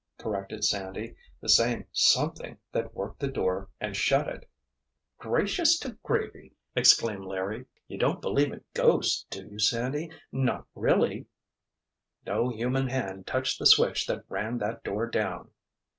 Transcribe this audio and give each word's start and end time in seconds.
corrected 0.17 0.63
Sandy. 0.63 1.15
"The 1.41 1.49
same 1.49 1.85
'something' 1.91 2.57
that 2.71 2.95
worked 2.95 3.19
the 3.19 3.27
door 3.27 3.69
and 3.79 3.95
shut 3.95 4.27
it!" 4.27 4.49
"Gracious 5.19 5.77
to 5.77 5.95
gravy!" 6.01 6.55
exclaimed 6.75 7.23
Larry, 7.25 7.67
"you 7.87 7.99
don't 7.99 8.19
believe 8.19 8.51
in 8.51 8.63
ghosts, 8.73 9.27
do 9.29 9.45
you, 9.45 9.59
Sandy? 9.59 10.09
Not 10.31 10.65
really!" 10.73 11.27
"No 12.25 12.49
human 12.49 12.87
hand 12.87 13.27
touched 13.27 13.59
the 13.59 13.67
switch 13.67 14.07
that 14.07 14.23
ran 14.27 14.57
that 14.57 14.83
door 14.83 15.05
down!" 15.05 15.51